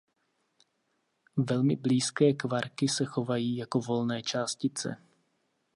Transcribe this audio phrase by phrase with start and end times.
[1.37, 4.97] Velmi blízké kvarky se chovají jako volné částice.